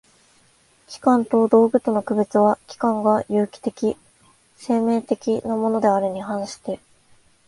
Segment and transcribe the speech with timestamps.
[0.87, 3.95] 器官と道具との区別は、器官が有機的
[4.57, 6.79] （生命的）なものであるに反して